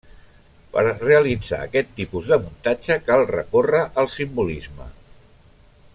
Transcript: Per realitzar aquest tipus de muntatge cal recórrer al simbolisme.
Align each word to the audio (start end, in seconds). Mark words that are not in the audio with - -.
Per 0.75 0.83
realitzar 1.01 1.59
aquest 1.65 1.93
tipus 1.99 2.31
de 2.31 2.39
muntatge 2.47 2.97
cal 3.11 3.29
recórrer 3.35 3.85
al 4.05 4.13
simbolisme. 4.17 4.93